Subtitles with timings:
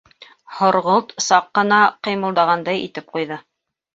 [0.59, 3.37] Һорғолт саҡ ҡына ҡыймылдағандай итеп ҡуйҙы.